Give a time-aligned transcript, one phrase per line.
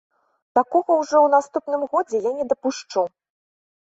[0.59, 3.05] Такога ўжо ў наступным годзе я не дапушчу.